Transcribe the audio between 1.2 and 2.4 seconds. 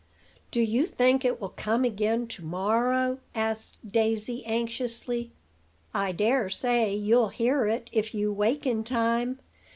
it will come again